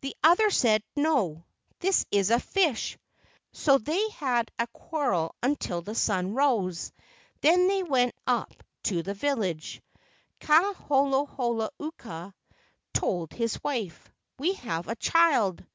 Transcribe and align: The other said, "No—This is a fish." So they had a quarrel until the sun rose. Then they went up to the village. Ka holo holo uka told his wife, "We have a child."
The 0.00 0.14
other 0.22 0.48
said, 0.50 0.84
"No—This 0.94 2.06
is 2.12 2.30
a 2.30 2.38
fish." 2.38 2.96
So 3.52 3.78
they 3.78 4.10
had 4.10 4.48
a 4.60 4.68
quarrel 4.68 5.34
until 5.42 5.82
the 5.82 5.96
sun 5.96 6.34
rose. 6.34 6.92
Then 7.40 7.66
they 7.66 7.82
went 7.82 8.14
up 8.28 8.62
to 8.84 9.02
the 9.02 9.14
village. 9.14 9.82
Ka 10.38 10.72
holo 10.72 11.26
holo 11.26 11.70
uka 11.80 12.32
told 12.94 13.32
his 13.32 13.60
wife, 13.64 14.08
"We 14.38 14.52
have 14.52 14.86
a 14.86 14.94
child." 14.94 15.66